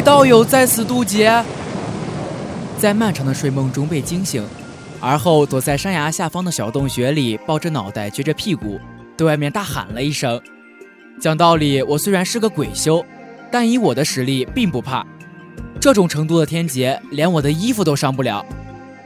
[0.00, 1.42] 道友在此渡劫？
[2.78, 4.42] 在漫长的睡梦中被惊醒，
[5.00, 8.80] 而后躲在山崖下方的小洞穴里，抱着脑袋，撅着屁股，
[9.16, 10.40] 对外面大喊了一声。
[11.20, 13.04] 讲道理，我虽然是个鬼修，
[13.50, 15.04] 但以我的实力并不怕。
[15.78, 18.44] 这种程度的天劫，连我的衣服都伤不了。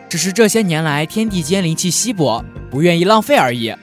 [0.08, 3.74] 只是这些年来天地间灵气稀薄，不愿意浪费而已。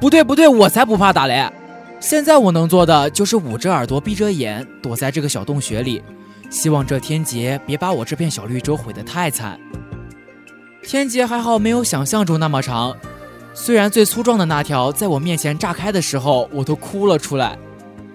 [0.00, 1.48] 不对不对，我才不怕打雷。
[2.00, 6.02] 现在我能做的就是捂着耳朵，闭着眼，躲在这个小洞穴里。
[6.50, 9.58] 希望这天劫别把我这片小绿洲毁得太惨。
[10.82, 12.96] 天劫还好没有想象中那么长，
[13.52, 17.58] 虽然最粗壮的那条在我面前炸开的时候，我都哭了出来。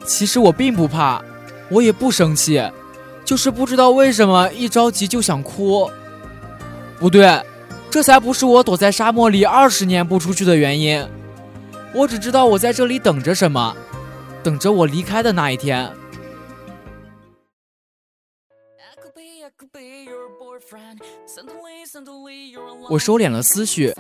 [0.06, 1.22] 其实我并不怕，
[1.70, 2.62] 我也不生气，
[3.24, 5.90] 就是不知道为什么一着急就想哭。
[7.00, 7.40] 不对，
[7.92, 11.06] 这才不是我躲在沙漠里二十年不出去的原因。
[11.94, 13.76] 我只知道我在这里等着什么，
[14.42, 15.92] 等着我离开的那一天。
[22.90, 23.94] 我收敛了思绪，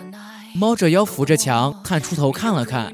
[0.56, 2.92] 猫着腰扶着墙，探出头看了看，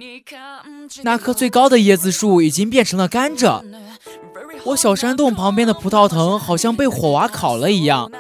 [1.03, 3.61] 那棵最高的椰子树已经变成了甘蔗。
[4.66, 8.11] 我小山洞旁边的葡萄藤好像被火娃烤了一样。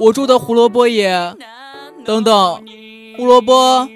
[0.00, 1.34] 我种的胡萝卜也……
[2.04, 2.64] 等等，
[3.16, 3.88] 胡萝卜！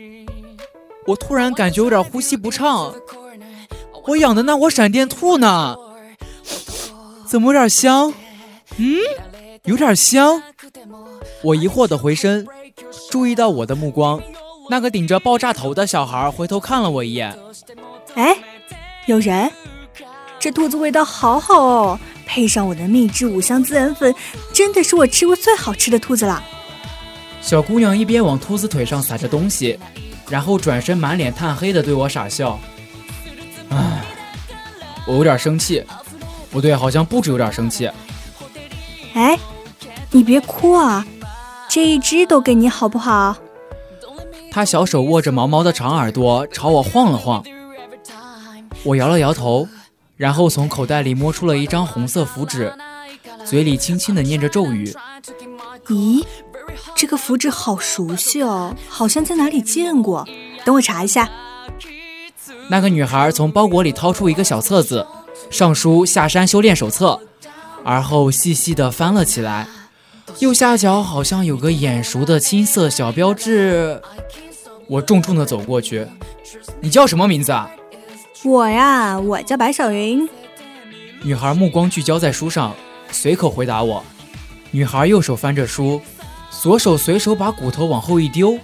[1.07, 2.95] 我突然感觉有点呼吸不畅。
[4.07, 5.75] 我养的那窝闪电兔呢？
[7.27, 8.13] 怎么有点香？
[8.77, 8.97] 嗯，
[9.65, 10.43] 有点香。
[11.43, 12.47] 我疑惑的回身，
[13.15, 14.21] 注意到我的目光，
[14.69, 17.33] 那个顶着爆炸头的小孩回头看了我一眼。
[18.17, 18.37] 哎，
[19.07, 19.49] 有人？
[20.41, 24.13] 这兔子味道好好哦，配上我的秘制五香孜然粉，
[24.53, 26.43] 真的是我吃过最好吃的兔子了。
[27.41, 29.79] 小姑娘一边往兔子腿上撒着东西，
[30.29, 32.59] 然后转身满脸炭黑的对我傻笑。
[33.69, 34.03] 唉，
[35.07, 35.85] 我有点生气，
[36.51, 37.89] 不对，好像不止有点生气。
[39.13, 39.39] 哎，
[40.11, 41.07] 你别哭啊。
[41.69, 43.37] 这一只都给你好不好？
[44.51, 47.45] 他小手握着毛毛的长耳朵，朝我晃了晃。
[48.85, 49.67] 我摇了摇头，
[50.17, 52.73] 然后从口袋里摸出了一张红色符纸，
[53.45, 54.95] 嘴里轻轻的念着咒语。
[55.87, 56.25] 咦，
[56.95, 60.25] 这个符纸好熟悉哦，好像在哪里见过。
[60.65, 61.29] 等我查一下。
[62.69, 65.07] 那个女孩从包裹里掏出一个小册子，
[65.51, 67.21] 上书“下山修炼手册”，
[67.85, 69.67] 而后细细的翻了起来。
[70.41, 74.01] 右下角好像有个眼熟的青色小标志，
[74.89, 76.07] 我重重的走过去。
[76.81, 77.71] 你叫什么名字啊？
[78.45, 80.29] 我呀，我叫白小云。
[81.23, 82.75] 女孩目光聚焦在书上，
[83.11, 84.05] 随口回答我。
[84.73, 86.01] 女孩右手翻着书，
[86.51, 88.59] 左手随手把骨头往后一丢，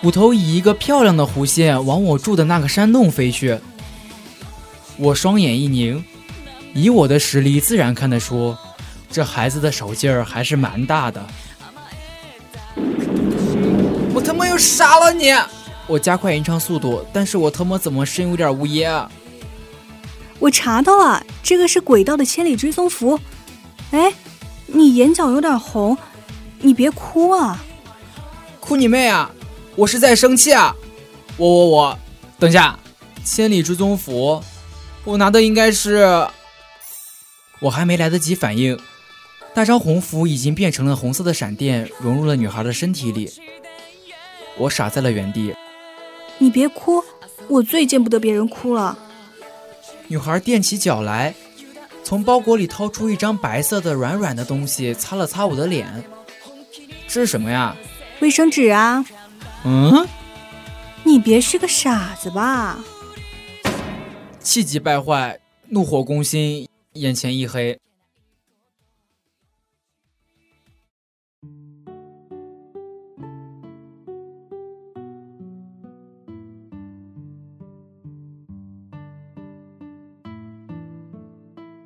[0.00, 3.58] 骨头以一个漂亮的弧线往我住的那个山洞飞去。
[4.96, 6.02] 我双眼一凝，
[6.72, 8.56] 以我的实力，自然看得出。
[9.14, 11.24] 这孩子的手劲儿还是蛮大的。
[14.12, 15.32] 我他妈要杀了你！
[15.86, 19.08] 我加快吟唱速度，但是我他妈怎么声音有点呜咽啊？
[20.40, 23.16] 我查到了，这个是轨道的千里追踪符。
[23.92, 24.12] 哎，
[24.66, 25.96] 你眼角有点红，
[26.58, 27.62] 你别哭啊。
[28.58, 29.30] 哭你妹啊！
[29.76, 30.74] 我是在生气啊！
[31.36, 31.98] 我我我，
[32.36, 32.76] 等下，
[33.24, 34.42] 千里追踪符，
[35.04, 36.26] 我拿的应该是……
[37.60, 38.76] 我还没来得及反应，
[39.54, 43.30] 那张红符已经变成了红色的闪电，融入了女孩的身体里。
[44.58, 45.54] 我傻在了原地。
[46.38, 47.02] 你别哭，
[47.46, 48.98] 我最见不得别人哭了。
[50.08, 51.34] 女孩踮起脚来，
[52.02, 56.04] 从包裹里掏出一张白色的软软的东西，擦了擦我的脸。
[57.06, 57.76] 这是什么呀？
[58.20, 59.04] 卫生纸啊。
[59.64, 60.06] 嗯？
[61.04, 62.82] 你别是个傻子吧？
[64.40, 67.78] 气急败坏，怒火攻心，眼前一黑。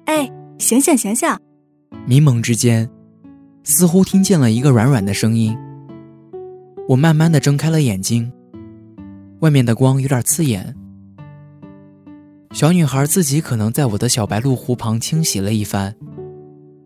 [0.09, 0.27] 哎，
[0.57, 1.29] 醒醒醒醒！
[2.07, 2.89] 迷蒙之间，
[3.63, 5.55] 似乎听见了一个软软的声音。
[6.89, 8.33] 我慢慢的睁开了眼睛，
[9.41, 10.75] 外面的光有点刺眼。
[12.53, 15.95] 小女孩自己可能在我的小白鹿湖旁清洗了一番，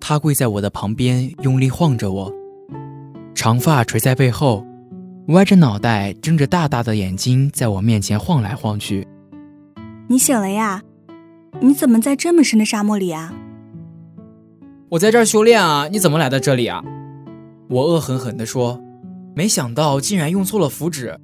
[0.01, 2.33] 她跪在我的旁边，用力晃着我，
[3.37, 4.67] 长发垂在背后，
[5.29, 9.07] 歪着脑袋，睁着大大的眼睛，在我面前晃来晃去。
[10.09, 10.83] 你醒了呀？
[11.61, 13.33] 你怎么在这么深的沙漠里啊？
[14.89, 15.89] 我在这儿修炼啊！
[15.89, 16.83] 你怎么来到这里啊？
[17.69, 18.81] 我恶狠狠地说。
[19.35, 21.19] 没想到竟然用错了符纸，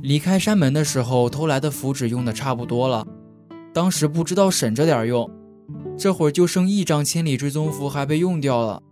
[0.00, 3.06] 离开山门的时候偷来的符纸用的差不多了，
[3.72, 5.30] 当时不知道省着点用，
[5.96, 8.82] 这会儿就剩一张千里追踪符还被用掉了。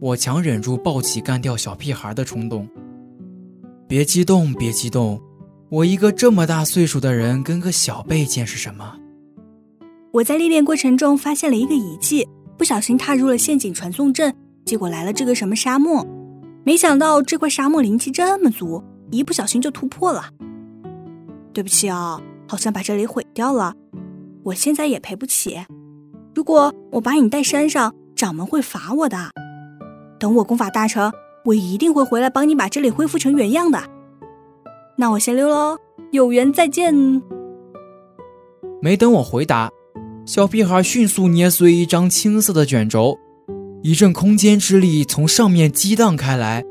[0.00, 2.68] 我强忍住抱起干掉小屁孩的冲动。
[3.86, 5.22] 别激动，别激动，
[5.68, 8.96] 我一个这么大岁数的人跟个小辈见识什么？
[10.16, 12.26] 我在历练过程中发现了一个遗迹，
[12.56, 14.34] 不小心踏入了陷阱传送阵，
[14.64, 16.06] 结果来了这个什么沙漠。
[16.64, 20.30] 没想到这块沙漠灵气这么足，一不小心就突破了。
[21.52, 22.18] 对不起啊，
[22.48, 23.74] 好像把这里毁掉了，
[24.42, 25.58] 我现在也赔不起。
[26.34, 29.18] 如果我把你带山上，掌门会罚我的。
[30.18, 31.12] 等我功法大成，
[31.44, 33.82] 我一定会回来帮你把这里恢复成原样的。
[34.96, 35.76] 那我先溜喽，
[36.10, 37.22] 有缘再见。
[38.80, 39.70] 没等我回答，
[40.26, 43.16] 小屁孩迅速捏碎一张青色的卷轴。
[43.82, 46.64] 一阵空间之力从上面激荡开来，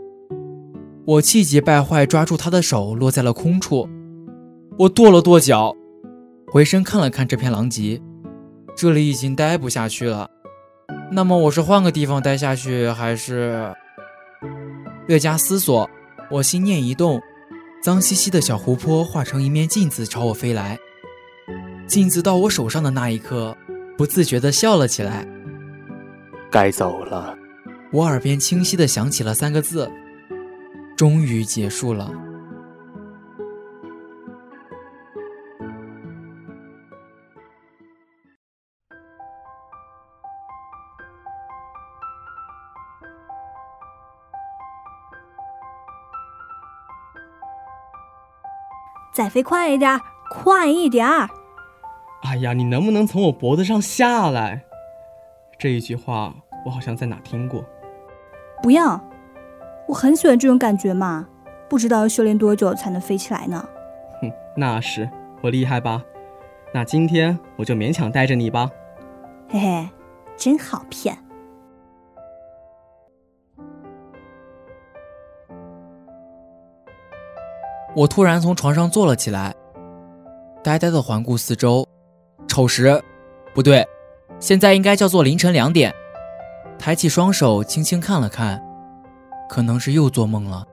[1.05, 3.87] 我气急败坏抓住他的手，落在了空处。
[4.77, 5.73] 我跺了跺脚，
[6.47, 8.01] 回身看了看这片狼藉，
[8.75, 10.29] 这里已经待不下去了。
[11.09, 13.73] 那么我是换个地方待下去，还是……
[15.07, 15.89] 略加思索，
[16.29, 17.21] 我心念一动，
[17.81, 20.77] 脏兮兮的小湖泊化成一面镜子朝我飞来。
[21.87, 23.55] 镜子到我手上的那一刻，
[23.97, 25.25] 不自觉地笑了起来。
[26.51, 27.37] 该走了，
[27.91, 29.89] 我耳边清晰的响起了三个字
[30.97, 32.11] ：“终于结束了。”
[49.13, 49.97] 再飞快一点，
[50.29, 51.07] 快一点！
[52.25, 54.63] 哎呀，你能不能从我脖子上下来？
[55.59, 56.33] 这一句话
[56.65, 57.63] 我好像在哪听过。
[58.63, 58.99] 不要，
[59.87, 61.27] 我很喜欢这种感觉嘛。
[61.69, 63.63] 不知道要修炼多久才能飞起来呢？
[64.21, 65.09] 哼，那是
[65.41, 66.03] 我厉害吧？
[66.73, 68.69] 那今天我就勉强带着你吧。
[69.49, 69.89] 嘿嘿，
[70.35, 71.17] 真好骗。
[77.95, 79.53] 我突然从床上坐了起来，
[80.63, 81.87] 呆呆的环顾四周，
[82.55, 83.03] 丑时，
[83.53, 83.85] 不对。
[84.39, 85.93] 现在应该叫做凌晨两点。
[86.79, 88.63] 抬起双手，轻轻看了看，
[89.49, 90.65] 可能是又做梦了。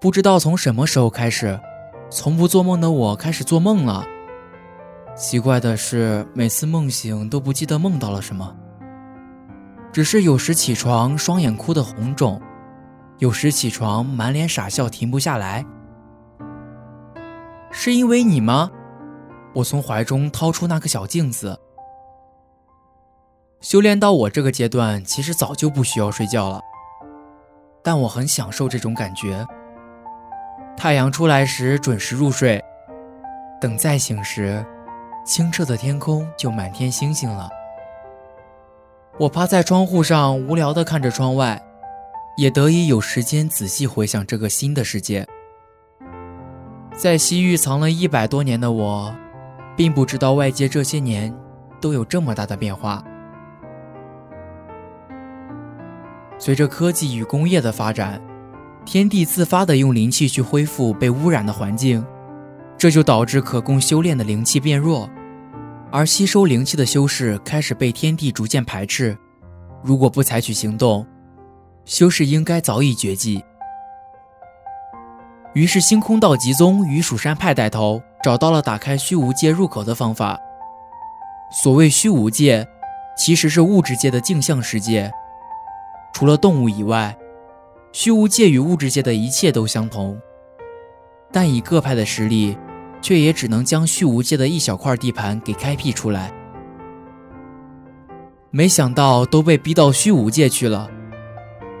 [0.00, 1.56] 不知道从什么时候开始，
[2.10, 4.04] 从不做梦的我开始做梦了。
[5.14, 8.56] 奇怪的是，每次梦醒都不记得梦到了什么，
[9.92, 12.42] 只是有时起床双眼哭得红肿，
[13.18, 15.64] 有时起床满脸傻笑停不下来。
[17.70, 18.72] 是因为你吗？
[19.54, 21.58] 我从怀中掏出那个小镜子。
[23.60, 26.60] 修炼到我这个阶段，其实早就不需要睡觉了，
[27.82, 29.44] 但我很享受这种感觉。
[30.76, 32.62] 太阳出来时准时入睡，
[33.60, 34.64] 等再醒时，
[35.26, 37.50] 清澈的天空就满天星星了。
[39.18, 41.60] 我趴在窗户上，无聊地看着窗外，
[42.36, 45.26] 也得以有时间仔细回想这个新的世界。
[46.94, 49.12] 在西域藏了一百多年的我，
[49.78, 51.32] 并不知道外界这些年
[51.80, 53.00] 都有这么大的变化。
[56.36, 58.20] 随着科技与工业的发展，
[58.84, 62.04] 天地自发的用灵气去恢复被污染的环境，
[62.76, 65.08] 这就导致可供修炼的灵气变弱，
[65.92, 69.16] 而吸收灵气的修士开始被天地逐渐排斥。
[69.84, 71.06] 如果不采取行动，
[71.84, 73.44] 修士应该早已绝迹。
[75.54, 80.38] 于是，星空道吉宗与蜀山派带头，找到了打开虚无界入口的方法。
[81.50, 82.66] 所谓虚无界，
[83.16, 85.10] 其实是物质界的镜像世界。
[86.12, 87.16] 除了动物以外，
[87.92, 90.20] 虚无界与物质界的一切都相同。
[91.30, 92.56] 但以各派的实力，
[93.00, 96.32] 却也只能将虚无界的一小块地盘给开辟出来。
[98.50, 100.90] 没想到都被逼到虚无界去了。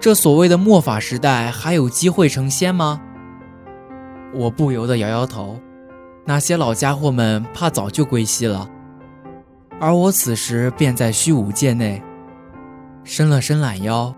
[0.00, 3.00] 这所谓的末法时代，还有机会成仙吗？
[4.34, 5.58] 我不由得摇摇头，
[6.28, 8.68] 那些老家伙们怕早就归西了，
[9.80, 12.02] 而我此时便在虚无界内，
[13.02, 14.14] 伸了伸懒腰，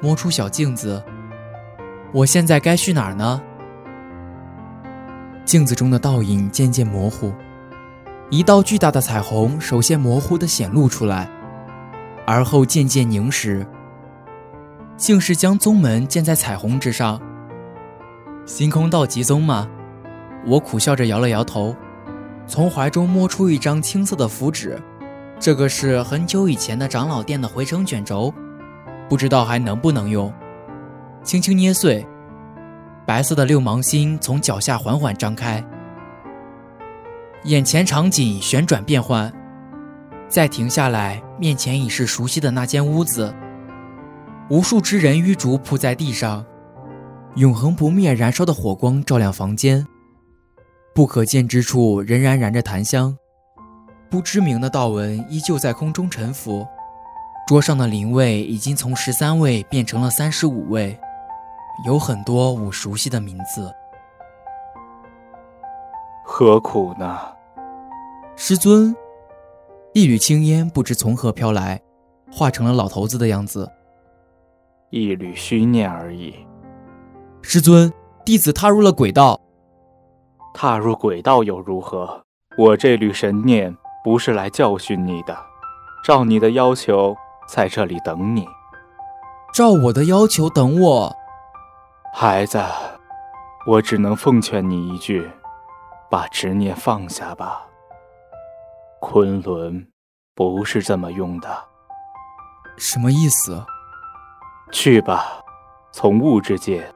[0.00, 1.04] 摸出小镜子。
[2.10, 3.42] 我现在该去哪儿呢？
[5.44, 7.34] 镜子中的倒影渐渐模糊，
[8.30, 11.28] 一道巨大的彩虹首先模糊地显露出来，
[12.26, 13.66] 而后渐渐凝实，
[14.96, 17.20] 竟是将宗门建在彩虹之上。
[18.46, 19.68] 星空道吉宗吗？
[20.44, 21.74] 我苦笑着摇了摇头，
[22.46, 24.80] 从怀中摸出一张青色的符纸，
[25.38, 28.32] 这个是很久以前的长老殿的回程卷轴，
[29.08, 30.32] 不知道还能不能用。
[31.22, 32.04] 轻轻捏碎，
[33.06, 35.64] 白色的六芒星从脚下缓缓张开，
[37.44, 39.32] 眼前场景旋转变换，
[40.28, 43.32] 再停下来，面前已是熟悉的那间屋子，
[44.50, 46.44] 无数只人鱼烛铺在地上。
[47.36, 49.86] 永恒不灭、燃烧的火光照亮房间，
[50.94, 53.16] 不可见之处仍然燃着檀香，
[54.10, 56.66] 不知名的道纹依旧在空中沉浮。
[57.46, 60.98] 桌上的灵位已经从十三位变成了三十五位，
[61.86, 63.74] 有很多我熟悉的名字。
[66.24, 67.18] 何苦呢？
[68.36, 68.94] 师尊，
[69.94, 71.80] 一缕青烟不知从何飘来，
[72.30, 73.70] 化成了老头子的样子。
[74.90, 76.34] 一缕虚念而已。
[77.40, 77.92] 师尊，
[78.24, 79.40] 弟子踏入了鬼道。
[80.54, 82.24] 踏入鬼道又如何？
[82.56, 85.36] 我这缕神念不是来教训你的，
[86.04, 87.16] 照你的要求，
[87.48, 88.46] 在这里等你。
[89.54, 91.16] 照我的要求等我，
[92.12, 92.62] 孩子，
[93.66, 95.30] 我只能奉劝你一句：
[96.10, 97.66] 把执念放下吧。
[99.00, 99.88] 昆仑
[100.34, 101.48] 不是这么用的。
[102.76, 103.64] 什么意思？
[104.70, 105.42] 去吧，
[105.92, 106.86] 从物质界。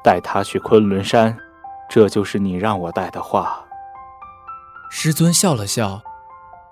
[0.00, 1.36] 带他去昆仑山，
[1.88, 3.64] 这就是你让我带的话。
[4.90, 6.02] 师尊笑了笑，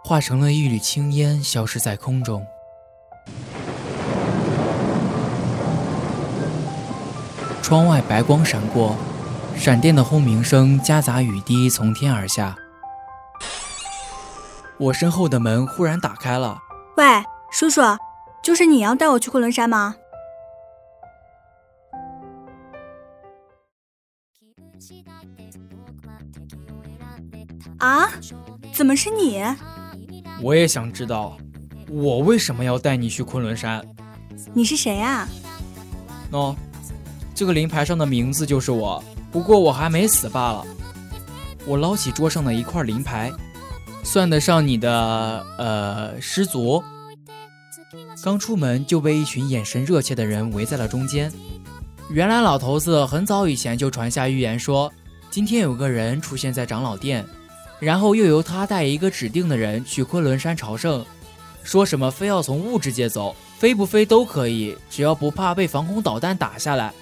[0.05, 2.47] 化成了一缕青烟，消失在空中。
[7.63, 8.97] 窗外白光闪过，
[9.57, 12.57] 闪电的轰鸣声夹杂雨滴从天而下。
[14.79, 16.59] 我身后的门忽然打开了。
[16.97, 17.05] 喂，
[17.51, 17.81] 叔叔，
[18.43, 19.97] 就是你要带我去昆仑山吗？
[27.87, 28.11] 啊，
[28.75, 29.41] 怎么是你？
[30.43, 31.39] 我也想知道，
[31.89, 33.81] 我为什么要带你去昆仑山？
[34.53, 35.29] 你是谁啊？
[36.33, 36.57] 喏，
[37.33, 40.67] 这个灵牌上的名字就是我，不过我还没死罢了。
[41.65, 43.33] 我捞起桌上的一块灵牌，
[44.03, 46.83] 算得上你的呃师祖。
[48.21, 51.33] 刚出门就被一群眼神热切的人围在了中间。
[52.11, 54.93] 原来老头子很早以前就传下预言说，
[55.31, 57.25] 今天有个人出现在长老殿。
[57.79, 61.05] 然后又由他带一个指定的人去昆仑山朝圣，
[61.63, 66.93] 说什么非要从物质界走，飞不飞都可以，只要不怕被防空导弹打下来。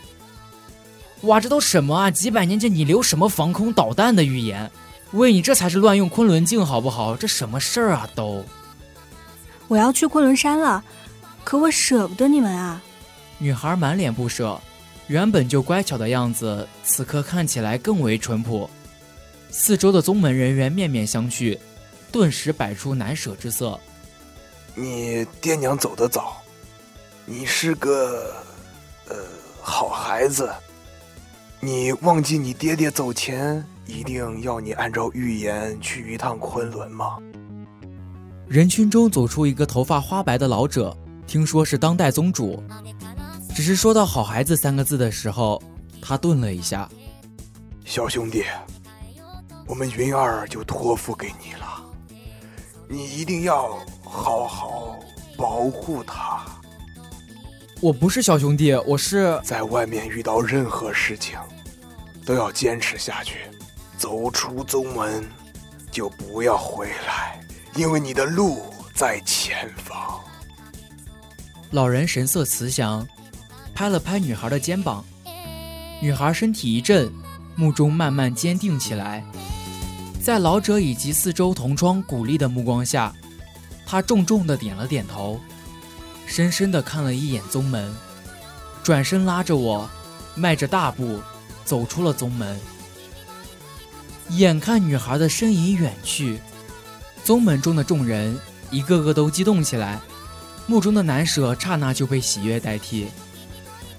[1.23, 2.11] 哇，这都什么啊？
[2.11, 4.71] 几百年前你留什么防空导弹的预言？
[5.12, 7.16] 喂，你这才是乱用昆仑镜好不好？
[7.16, 8.45] 这什么事儿啊都！
[9.69, 10.83] 我要去昆仑山了，
[11.45, 12.83] 可我舍不得你们啊。
[13.38, 14.61] 女孩满脸不舍，
[15.07, 18.69] 原本就乖巧的样子，此刻看起来更为淳朴。
[19.56, 21.56] 四周的宗门人员面面相觑，
[22.11, 23.78] 顿时摆出难舍之色。
[24.75, 26.42] 你爹娘走得早，
[27.25, 28.34] 你是个
[29.08, 29.14] 呃
[29.62, 30.52] 好孩子。
[31.61, 37.16] 你忘记你爹爹走前一定要你按照预言去一趟昆仑吗？
[38.49, 40.94] 人群中走出一个头发花白的老者，
[41.28, 42.61] 听说是当代宗主。
[43.54, 45.62] 只是说到“好孩子”三个字的时候，
[46.02, 46.90] 他顿了一下。
[47.84, 48.42] 小兄弟。
[49.66, 51.83] 我们云儿就托付给你了，
[52.88, 54.99] 你一定要好好
[55.37, 56.44] 保护她。
[57.80, 61.38] 我不是小兄弟，我是在外面遇到任何事情，
[62.25, 63.38] 都要坚持下去。
[63.97, 65.25] 走出宗门，
[65.90, 67.40] 就不要回来，
[67.75, 68.62] 因为你的路
[68.94, 70.21] 在前方。
[71.71, 73.06] 老人神色慈祥，
[73.75, 75.04] 拍了拍女孩的肩膀，
[76.02, 77.11] 女孩身体一震，
[77.56, 79.25] 目中慢慢坚定起来。
[80.25, 83.14] 在老者以及四周同窗鼓励的目光下，
[83.85, 85.38] 他重重的点了点头，
[86.25, 87.95] 深深的看了一眼宗门，
[88.83, 89.87] 转身拉着我，
[90.35, 91.21] 迈着大步
[91.66, 92.59] 走出了宗门。
[94.31, 96.40] 眼看女孩的身影远去，
[97.23, 98.35] 宗门中的众人
[98.71, 100.00] 一个个都激动起来，
[100.66, 103.09] 目中的难舍刹那就被喜悦代替。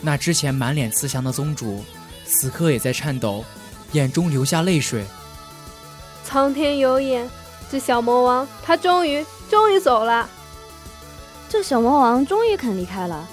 [0.01, 1.85] 那之前满脸慈祥的宗主，
[2.25, 3.45] 此刻也在颤抖，
[3.91, 5.05] 眼中流下泪水。
[6.25, 7.29] 苍天有眼，
[7.69, 10.27] 这小魔王他终于终于走了。
[11.47, 13.25] 这小魔王终于肯离开了，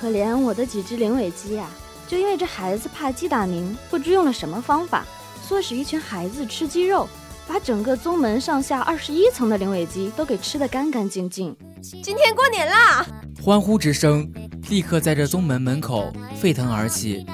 [0.00, 1.68] 可怜我的几只灵尾鸡呀！
[2.08, 5.04] 就因为这孩子怕鸡打鸣，不知用了什么方法，
[5.46, 7.06] 唆使一群孩子吃鸡肉，
[7.46, 11.54] 把整个宗门上下二十一层的灵尾鸡都给吃得干干净净。
[12.02, 13.06] 今天过年啦！
[13.44, 14.30] 欢呼之声
[14.70, 17.26] 立刻在这宗门门口沸腾而起，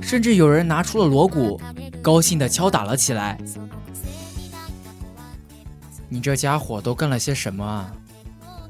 [0.00, 1.60] 甚至有人拿出了锣鼓，
[2.00, 3.38] 高兴地敲打了起来。
[6.08, 7.92] 你这家伙都干了些什么啊？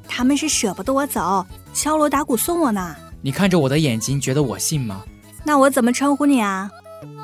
[0.09, 2.97] 他们是舍不得我走，敲锣打鼓送我呢。
[3.21, 5.03] 你看着我的眼睛，觉得我信吗？
[5.45, 6.71] 那我怎么称呼你啊？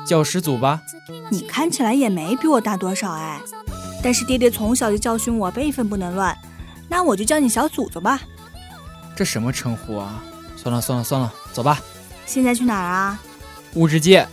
[0.05, 0.81] 叫师祖吧。
[1.29, 3.41] 你看起来也没比我大多少哎，
[4.01, 6.37] 但是爹爹从小就教训我辈分不能乱，
[6.87, 8.21] 那我就叫你小祖宗吧。
[9.15, 10.23] 这什么称呼啊？
[10.55, 11.79] 算了算了算了，走吧。
[12.25, 13.19] 现在去哪儿啊？
[13.73, 14.27] 物质界。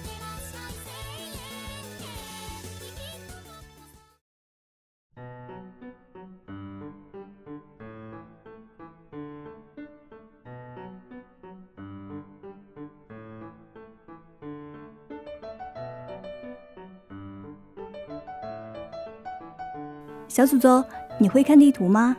[20.33, 20.83] 小祖宗，
[21.19, 22.17] 你会看地图吗？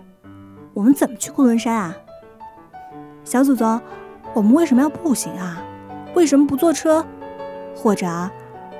[0.75, 1.97] 我们怎么去昆仑山啊？
[3.23, 3.81] 小祖宗，
[4.35, 5.59] 我们为什么要步行啊？
[6.13, 7.03] 为什么不坐车？
[7.75, 8.29] 或者，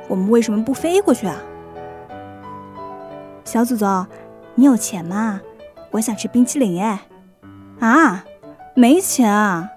[0.08, 1.38] 我们为什么不飞过去啊？
[3.44, 4.06] 小祖宗，
[4.54, 5.42] 你有钱吗？
[5.90, 7.02] 我想吃冰淇淋哎。
[7.80, 8.24] 啊，
[8.76, 9.72] 没钱啊？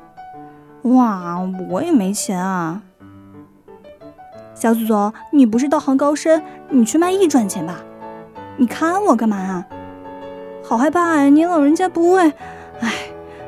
[0.83, 1.41] 哇，
[1.71, 2.83] 我也没钱啊。
[4.55, 7.83] 小祖宗，你不是道行高深，你去卖艺赚钱吧。
[8.57, 9.65] 你看我干嘛？
[10.63, 11.29] 好害怕啊！
[11.29, 12.33] 年老人家不会，
[12.81, 12.93] 哎，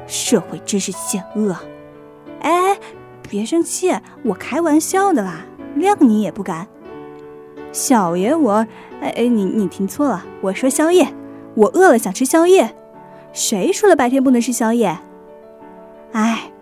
[0.06, 1.56] 社会真是险恶。
[2.42, 2.78] 哎，
[3.28, 3.92] 别生气，
[4.22, 5.40] 我开玩笑的啦，
[5.76, 6.68] 谅你也不敢。
[7.72, 8.66] 小爷我，
[9.00, 11.08] 哎哎，你你听错了，我说宵夜，
[11.54, 12.76] 我饿了想吃宵夜。
[13.32, 14.96] 谁说了白天不能吃宵夜？
[16.12, 16.52] 哎，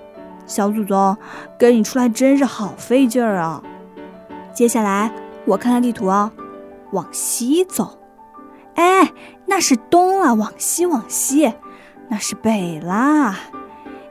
[0.46, 1.16] 小祖宗，
[1.59, 3.62] 跟你出来真是好费劲儿啊。
[4.54, 5.12] 接下来
[5.44, 6.30] 我看看地图哦，
[6.92, 7.98] 往西走。
[8.76, 9.12] 哎，
[9.46, 11.52] 那是东啊，往西往西，
[12.08, 13.36] 那是北啦。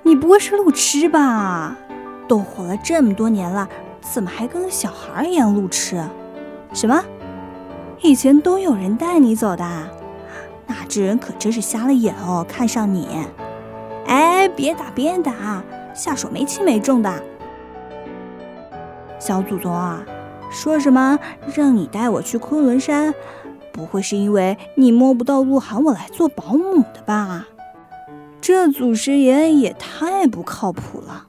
[0.04, 1.78] 你不会是路痴吧？
[2.28, 3.68] 都活了这么多年了，
[4.02, 6.04] 怎么还跟个小孩一样路痴？
[6.74, 7.04] 什么？
[8.02, 9.66] 以前都有人带你走的？
[10.68, 13.08] 那这人可真是瞎了眼哦，看上你。
[14.08, 17.24] 哎，别打别打，下手没轻没重的。
[19.20, 20.04] 小祖宗啊，
[20.52, 21.18] 说什么
[21.56, 23.14] 让你带我去昆仑山？
[23.76, 27.46] 不会是因为你摸不到路喊我来做保姆的吧？
[28.40, 31.28] 这祖师爷也太不靠谱了。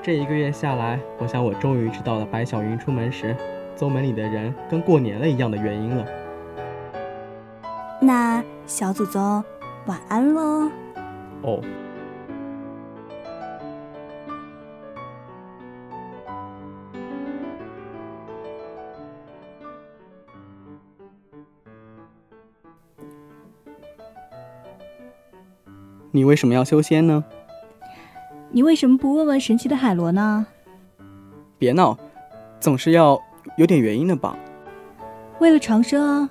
[0.00, 3.36] 这一个月下来，我想我终于知道了白小云出门时，
[3.74, 6.06] 宗门里的人跟过年了一样的原因了。
[8.00, 9.42] 那小祖宗，
[9.86, 10.70] 晚安喽。
[11.42, 11.60] 哦。
[26.10, 27.24] 你为什么要修仙呢？
[28.50, 30.46] 你为什么不问问神奇的海螺呢？
[31.58, 31.98] 别闹，
[32.60, 33.20] 总是要
[33.56, 34.36] 有点原因的吧？
[35.38, 36.30] 为了长生啊！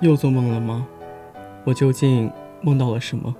[0.00, 0.86] 又做梦了吗？
[1.64, 3.34] 我究竟梦到了什么？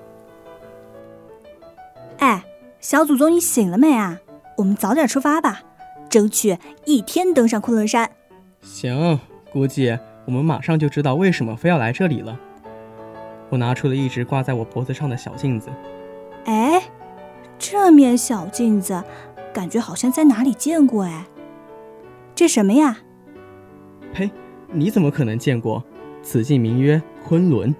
[2.18, 2.44] 哎，
[2.78, 4.18] 小祖宗，你醒了没啊？
[4.56, 5.62] 我们早点出发吧，
[6.08, 8.10] 争取一天登上昆仑山。
[8.60, 9.18] 行，
[9.52, 9.98] 估计。
[10.28, 12.38] 我们马上就知道为什么非要来这里了。
[13.48, 15.70] 我拿出了一直挂在我脖子上的小镜子。
[16.44, 16.82] 哎，
[17.58, 19.02] 这面小镜子，
[19.54, 21.24] 感觉好像在哪里见过哎。
[22.34, 22.98] 这什么呀？
[24.12, 24.30] 呸！
[24.70, 25.82] 你怎么可能见过？
[26.22, 27.74] 此镜名曰昆仑。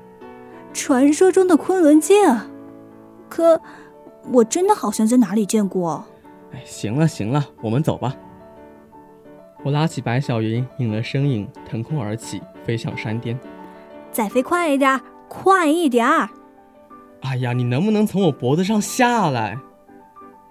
[0.73, 2.17] 传说中的昆仑镜，
[3.29, 3.61] 可
[4.33, 6.03] 我真的好像在哪里见过。
[6.55, 8.17] 哎，行了行了，我们走吧。
[9.65, 13.39] 我拉起白小云，引了身影，腾空而起，飞向山巅。
[14.13, 16.07] 再飞快一点，快一点！
[17.23, 19.59] 哎呀，你能不能从我脖子上下来？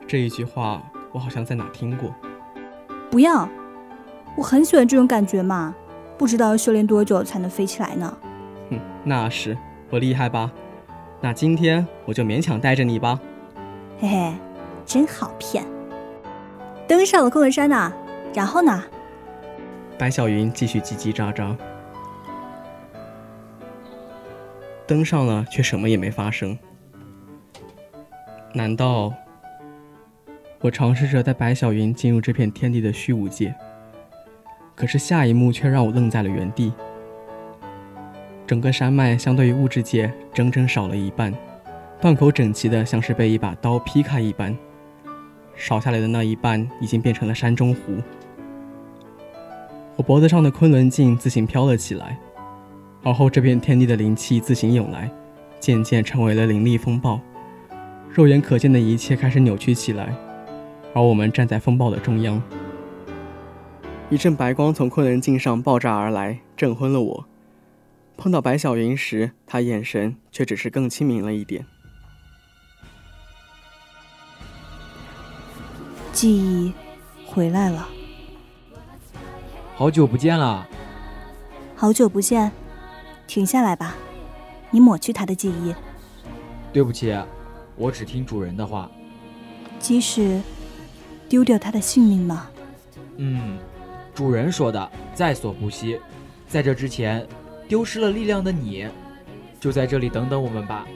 [0.06, 2.14] 这一句话我好像在哪听过。
[3.10, 3.48] 不要，
[4.36, 5.74] 我很喜欢这种感觉嘛。
[6.18, 8.18] 不知道要修炼多久才能飞起来呢？
[8.70, 9.58] 哼，那是
[9.90, 10.52] 我厉害吧？
[11.22, 13.20] 那今天我就勉强带着你吧。
[14.00, 14.34] 嘿嘿，
[14.86, 15.66] 真好骗。
[16.88, 17.94] 登上了昆仑山呢，
[18.34, 18.84] 然后呢？
[19.98, 21.56] 白小云继续叽叽喳喳。
[24.86, 26.58] 登上了，却什么也没发生。
[28.54, 29.12] 难道
[30.62, 33.54] 我尝试着带白小云进入这片天地的虚无界？
[34.76, 36.72] 可是下一幕却让我愣在了原地。
[38.46, 41.34] 整个山脉相对于物质界整整少了一半，
[42.00, 44.56] 断口整齐的像是被一把刀劈开一般。
[45.56, 47.98] 少下来的那一半已经变成了山中湖。
[49.98, 52.20] 我脖子上的昆仑镜自行飘了起来，
[53.02, 55.10] 而后这片天地的灵气自行涌来，
[55.60, 57.20] 渐渐成为了灵力风暴。
[58.14, 60.16] 肉眼可见的一切开始扭曲起来，
[60.94, 62.40] 而我们站在风暴的中央。
[64.12, 67.26] 一阵白光从昆仑镜上爆炸而来，震昏了我。
[68.18, 71.66] 碰到白小云时，她眼神却只是更清明了一点。
[76.14, 76.72] 记忆
[77.26, 77.90] 回来了。
[79.78, 80.68] 好久不见了，
[81.76, 82.52] 好久不见，
[83.28, 83.96] 停下来吧，
[84.72, 85.72] 你抹去他的记忆。
[86.74, 87.16] 对不起，
[87.76, 88.90] 我只听主人的话。
[89.78, 90.42] 即使
[91.30, 92.48] 丢掉他的性命吗？
[93.18, 93.60] 嗯，
[94.16, 96.00] 主人说的在所不惜。
[96.48, 97.24] 在这之前，
[97.68, 98.88] 丢失了力量的你，
[99.60, 100.88] 就在这里等等我们吧。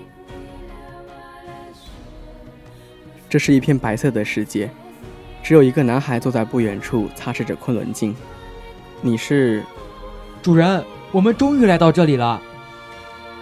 [3.29, 4.71] 这是一片白色的世界，
[5.43, 8.15] 只有一个男孩坐在不远处，擦拭着昆仑镜。
[9.03, 9.63] 你是
[10.43, 12.39] 主人，我们终于来到这里了。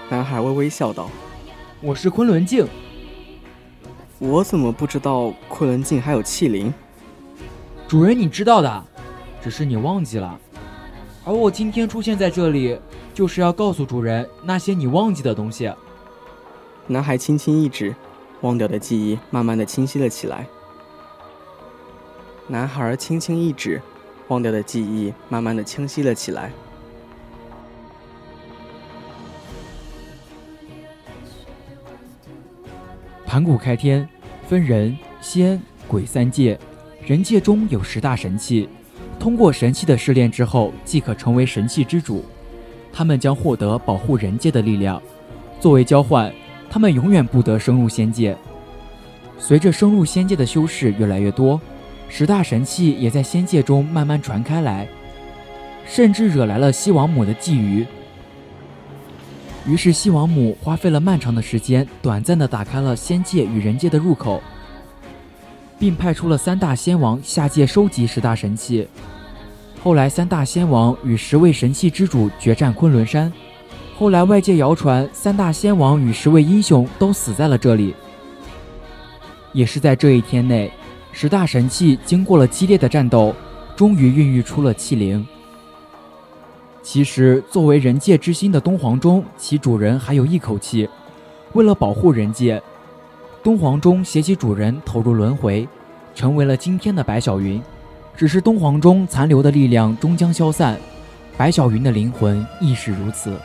[0.07, 1.09] 男孩微微笑道
[1.83, 2.65] ：“我是昆仑镜。
[4.19, 6.73] 我怎么不知道昆仑镜还有气灵？
[7.89, 8.85] 主人，你知道的，
[9.43, 10.39] 只是你忘记了。
[11.25, 12.79] 而我今天出现在这里，
[13.13, 15.69] 就是要告诉主人那些你忘记的东西。”
[16.87, 17.93] 男孩轻轻一指，
[18.39, 20.47] 忘掉的记忆慢慢的清晰了起来。
[22.47, 23.81] 男孩轻轻一指。
[24.29, 26.51] 忘掉的记忆慢慢的清晰了起来。
[33.25, 34.07] 盘古开天，
[34.47, 36.57] 分人、仙、鬼三界，
[37.05, 38.67] 人界中有十大神器，
[39.19, 42.25] 通过神器的试炼之后，即可成为神器之主。
[42.91, 44.99] 他们将获得保护人界的力量，
[45.59, 46.33] 作为交换，
[46.71, 48.35] 他们永远不得升入仙界。
[49.37, 51.61] 随着升入仙界的修士越来越多。
[52.09, 54.87] 十大神器也在仙界中慢慢传开来，
[55.87, 57.85] 甚至惹来了西王母的觊觎。
[59.67, 64.41] 于是西王母花费了漫长的时间，短暂地打开了仙界与人界的入口，
[65.77, 68.87] 并派出了三大仙王下界收集十大神器。
[69.81, 73.31] 后来三大仙王与十位神器之主决战昆仑山。
[73.95, 77.93] 后来外界谣传三大仙王与十位英雄都死在了这里。
[79.53, 80.71] 也是在这一天内。
[81.11, 83.35] 十大神器经过了激烈的战斗，
[83.75, 85.25] 终于孕育出了气灵。
[86.81, 90.89] 其实，作为人界之心的东皇钟，其主人还有一口气。
[91.53, 92.61] 为了保护人界，
[93.43, 95.67] 东皇钟携其主人投入轮回，
[96.15, 97.61] 成为了今天的白小云。
[98.15, 100.77] 只是东皇钟残留的力量终将消散，
[101.37, 103.37] 白小云的灵魂亦是如此。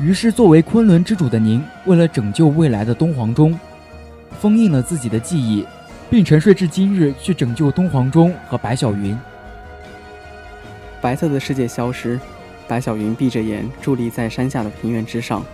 [0.00, 3.58] 于是，作为昆仑之主的您，为了拯救未来的东皇钟，
[4.40, 5.64] 封印了自己的记忆。
[6.08, 9.18] 并沉睡至今日，去拯救东皇钟和白小云。
[11.00, 12.18] 白色的世界消失，
[12.68, 15.44] 白小云闭着眼伫立在山下的平原之上。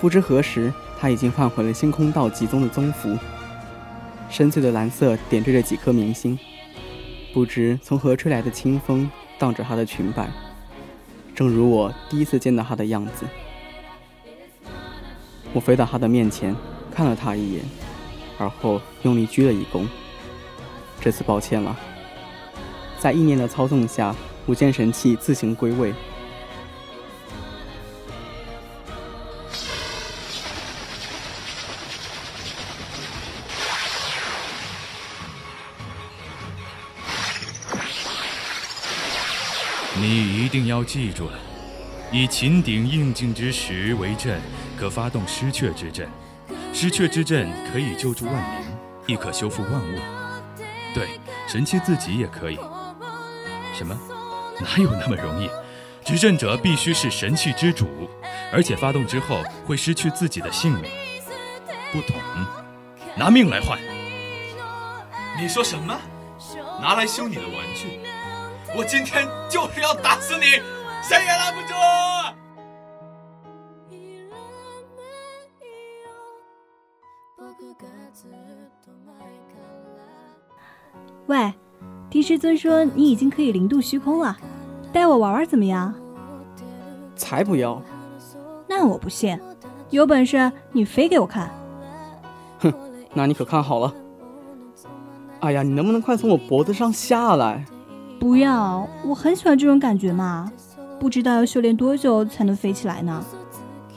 [0.00, 3.18] 不知何时，他已经换回了星空道极宗的宗服，
[4.28, 6.38] 深邃的蓝色点缀着几颗明星。
[7.32, 10.28] 不知从何吹来的清风荡着她的裙摆，
[11.34, 13.26] 正如我第一次见到她的样子。
[15.52, 16.54] 我飞到她的面前，
[16.94, 17.85] 看了她一眼。
[18.38, 19.86] 而后用力鞠了一躬。
[21.00, 21.76] 这次抱歉了。
[22.98, 24.14] 在意念的操纵下，
[24.46, 25.94] 五件神器自行归位。
[39.98, 41.38] 你一定要记住了，
[42.12, 44.40] 以秦鼎应景之时为阵，
[44.78, 46.08] 可发动失却之阵，
[46.78, 48.68] 失却之阵可以救助万民，
[49.06, 49.98] 亦可修复万物。
[50.94, 52.58] 对，神器自己也可以。
[53.72, 53.98] 什么？
[54.60, 55.48] 哪有那么容易？
[56.04, 58.10] 执政者必须是神器之主，
[58.52, 60.90] 而且发动之后会失去自己的性命。
[61.90, 62.14] 不懂，
[63.16, 63.78] 拿命来换。
[65.40, 65.98] 你说什么？
[66.82, 68.00] 拿来修你的玩具？
[68.76, 70.60] 我今天就是要打死你，
[71.02, 71.72] 谁也拦不住！
[81.26, 81.52] 喂，
[82.08, 84.36] 听师尊说你已经可以零度虚空了，
[84.92, 85.92] 带我玩玩怎么样？
[87.16, 87.82] 才不要！
[88.68, 89.38] 那我不信，
[89.90, 91.50] 有本事你飞给我看！
[92.60, 92.72] 哼，
[93.14, 93.92] 那你可看好了。
[95.40, 97.64] 哎呀，你能不能快从我脖子上下来？
[98.20, 100.50] 不要，我很喜欢这种感觉嘛。
[100.98, 103.24] 不知道要修炼多久才能飞起来呢？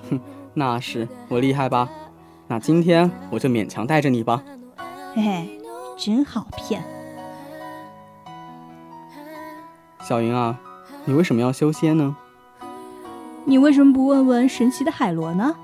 [0.09, 0.19] 哼，
[0.53, 1.89] 那是我厉害吧？
[2.51, 4.43] 那今天我就勉强带着你吧。
[5.13, 5.49] 嘿嘿，
[5.95, 6.83] 真好骗。
[10.01, 10.59] 小云啊，
[11.05, 12.17] 你为什么要修仙呢？
[13.45, 15.55] 你为什么不问问神奇的海螺呢？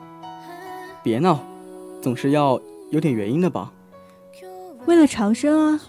[1.01, 1.39] 别闹，
[2.03, 3.71] 总是要有点原因的吧。
[4.85, 5.81] 为了长生啊！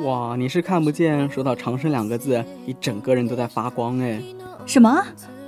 [0.00, 4.22] 哇，你是看不见，说到长生两个字，你整个人都在发光哎！
[4.64, 5.04] 什么？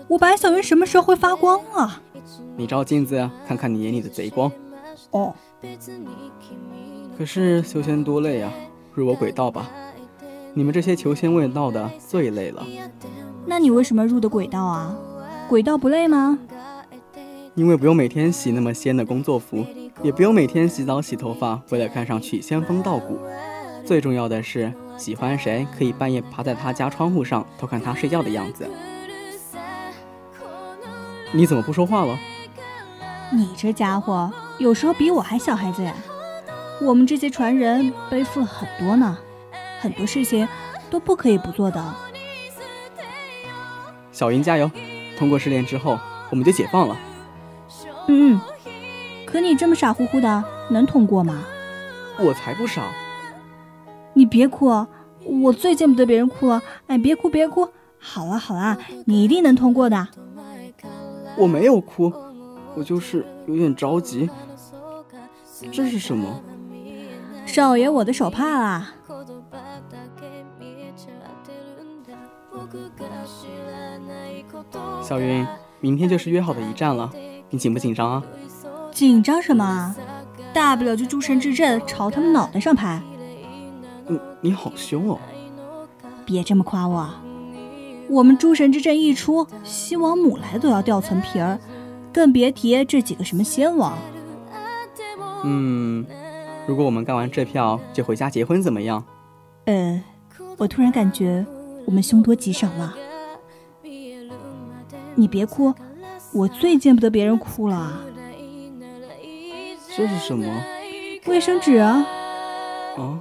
[0.08, 2.02] 我白小云什么时候会发光啊？
[2.56, 4.50] 你照镜子看看你眼里的贼光。
[5.10, 5.34] 哦。
[7.16, 8.52] 可是修仙多累啊，
[8.94, 9.70] 入我轨道吧。
[10.54, 12.66] 你们这些求仙问道的最累了。
[13.46, 14.96] 那你为什么入的轨道啊？
[15.48, 16.38] 轨道不累吗？
[17.54, 19.64] 因为不用每天洗那么仙的工作服。
[20.02, 23.18] 也不用每天洗澡洗头发，为了看上去仙风道骨。
[23.84, 28.66] 最重要的是，喜欢谁可以半夜趴在他家窗户上偷看他睡觉的样子。
[31.32, 32.18] 你怎么不说话了？
[33.32, 35.94] 你这家伙有时候比我还小孩子呀！
[36.80, 39.16] 我们这些传人背负了很多呢，
[39.80, 40.48] 很多事情
[40.90, 41.94] 都不可以不做的。
[44.10, 44.70] 小云加油！
[45.16, 45.98] 通过试炼之后，
[46.30, 46.96] 我们就解放了。
[48.08, 48.40] 嗯嗯。
[49.24, 51.44] 可你这么傻乎乎的，能通过吗？
[52.18, 52.82] 我才不傻！
[54.14, 54.86] 你别哭，
[55.24, 56.60] 我最见不得别人哭了。
[56.88, 60.08] 哎，别哭别哭，好了好了，你一定能通过的。
[61.40, 62.12] 我没有哭，
[62.74, 64.28] 我就是有点着急。
[65.72, 66.42] 这是什么？
[67.46, 68.92] 少爷，我的手帕啦。
[75.02, 75.46] 小云，
[75.80, 77.10] 明天就是约好的一战了，
[77.48, 78.22] 你紧不紧张啊？
[78.92, 79.96] 紧张什么？
[80.52, 83.00] 大不了就诸神之阵朝他们脑袋上拍。
[84.06, 85.18] 你你好凶哦！
[86.26, 87.08] 别这么夸我。
[88.10, 91.56] 我们诸神之阵一出，西王母来都要掉层皮儿，
[92.12, 93.96] 更别提这几个什么仙王。
[95.44, 96.04] 嗯，
[96.66, 99.04] 如果我们干完这票就回家结婚怎么样？
[99.66, 100.02] 呃，
[100.58, 101.46] 我突然感觉
[101.86, 102.96] 我们凶多吉少了。
[105.14, 105.72] 你别哭，
[106.32, 108.00] 我最见不得别人哭了。
[109.96, 110.44] 这是什么？
[111.26, 112.04] 卫生纸啊！
[112.96, 113.20] 啊！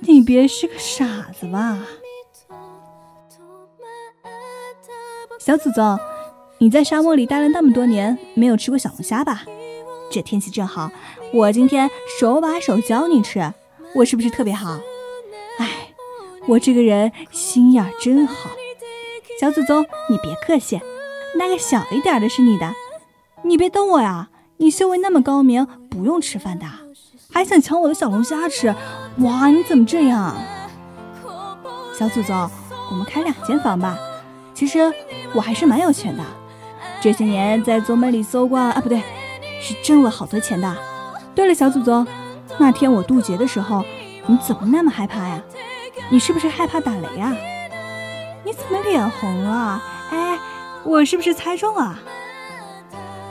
[0.00, 1.78] 你别是个傻子吧？
[5.44, 5.98] 小祖宗，
[6.56, 9.42] 你在沙漠里待了那么多年，没有吃过小龙虾吧？
[10.10, 10.90] 这天气正好，
[11.34, 13.52] 我今天手把手教你吃，
[13.94, 14.80] 我是不是特别好？
[15.58, 15.68] 哎，
[16.46, 18.48] 我这个人心眼真好。
[19.38, 20.80] 小祖宗，你别客气，
[21.36, 22.72] 那个小一点的是你的，
[23.42, 24.30] 你别瞪我呀！
[24.56, 26.64] 你修为那么高明，不用吃饭的，
[27.30, 28.74] 还想抢我的小龙虾吃？
[29.18, 30.34] 哇，你怎么这样？
[31.98, 32.50] 小祖宗，
[32.90, 33.98] 我们开两间房吧。
[34.54, 34.94] 其实
[35.34, 36.22] 我还是蛮有钱的，
[37.00, 39.02] 这些年在宗门里搜刮啊，不对，
[39.60, 40.76] 是挣了好多钱的。
[41.34, 42.06] 对了，小祖宗，
[42.58, 43.84] 那天我渡劫的时候，
[44.26, 45.42] 你怎么那么害怕呀？
[46.08, 47.34] 你是不是害怕打雷啊？
[48.44, 49.82] 你怎么脸红了？
[50.10, 50.38] 哎，
[50.84, 51.98] 我是不是猜中了？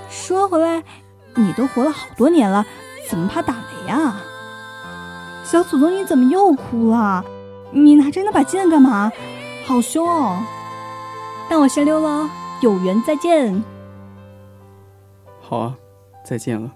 [0.10, 0.84] 说回来。
[1.36, 2.64] 你都活了好多年了，
[3.10, 4.18] 怎么怕打雷呀？
[5.44, 7.26] 小祖宗，你怎么又哭了？
[7.72, 9.12] 你拿着那把剑干嘛？
[9.66, 10.44] 好凶哦！
[11.50, 12.30] 那我先溜了，
[12.62, 13.64] 有缘再见。
[15.40, 15.78] 好啊，
[16.26, 16.72] 再见了。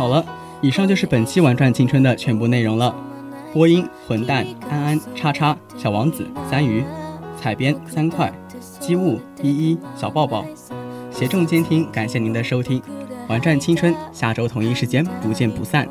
[0.00, 0.24] 好了，
[0.62, 2.94] 以上就是本期《玩转青春》的全部内容了。
[3.52, 6.82] 播音：混蛋、安安、叉叉、小王子、三鱼，
[7.38, 8.32] 采编：三块、
[8.78, 10.42] 机务、依依、小抱抱，
[11.10, 11.86] 协众监听。
[11.92, 12.80] 感谢您的收听，
[13.28, 15.86] 《玩转青春》，下周同一时间不见不散。